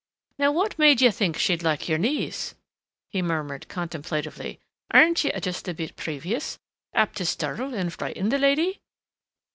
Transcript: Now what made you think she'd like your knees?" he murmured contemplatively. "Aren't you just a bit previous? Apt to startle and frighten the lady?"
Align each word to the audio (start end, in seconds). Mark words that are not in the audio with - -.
Now 0.39 0.51
what 0.51 0.79
made 0.79 0.99
you 0.99 1.11
think 1.11 1.37
she'd 1.37 1.61
like 1.61 1.87
your 1.87 1.99
knees?" 1.99 2.55
he 3.11 3.21
murmured 3.21 3.67
contemplatively. 3.67 4.59
"Aren't 4.89 5.23
you 5.23 5.29
just 5.39 5.67
a 5.67 5.75
bit 5.75 5.95
previous? 5.95 6.57
Apt 6.95 7.17
to 7.17 7.25
startle 7.27 7.75
and 7.75 7.93
frighten 7.93 8.29
the 8.29 8.39
lady?" 8.39 8.81